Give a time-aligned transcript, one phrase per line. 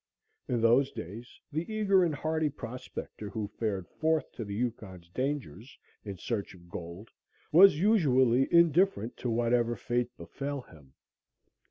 [0.47, 5.77] In those days the eager and hardy prospector who fared forth to the Yukon's dangers
[6.03, 7.09] in search of gold
[7.51, 10.95] was usually indifferent to whatever fate befell him.